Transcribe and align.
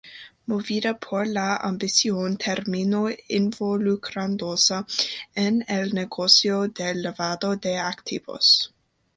Movida 0.47 0.97
por 0.99 1.27
la 1.27 1.57
ambición, 1.57 2.35
terminó 2.35 3.09
involucrándose 3.27 4.83
en 5.35 5.63
el 5.67 5.93
negocio 5.93 6.67
del 6.69 7.03
lavado 7.03 7.55
de 7.55 7.77
activos. 7.77 8.73